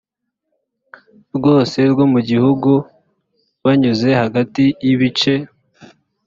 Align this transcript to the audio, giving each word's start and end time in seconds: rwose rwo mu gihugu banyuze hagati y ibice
rwose 1.35 1.77
rwo 1.91 2.05
mu 2.13 2.19
gihugu 2.29 2.71
banyuze 3.63 4.09
hagati 4.21 4.63
y 4.85 4.87
ibice 4.93 5.33